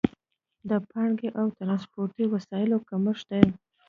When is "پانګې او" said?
0.91-1.45